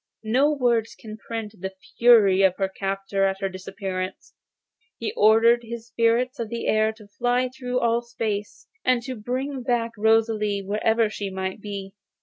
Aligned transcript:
No 0.23 0.51
words 0.51 0.95
can 0.99 1.15
paint 1.29 1.53
the 1.61 1.75
fury 1.99 2.41
of 2.41 2.55
her 2.57 2.67
captor 2.67 3.23
at 3.23 3.39
her 3.39 3.49
disappearance. 3.49 4.33
He 4.97 5.13
ordered 5.15 5.61
the 5.61 5.77
spirits 5.77 6.39
of 6.39 6.49
the 6.49 6.65
air 6.65 6.91
to 6.93 7.05
fly 7.07 7.49
through 7.49 7.77
all 7.79 8.01
space, 8.01 8.67
and 8.83 9.03
to 9.03 9.13
bring 9.13 9.61
back 9.61 9.91
Rosalie 9.95 10.63
wherever 10.63 11.07
she 11.11 11.29
might 11.29 11.61
be. 11.61 11.93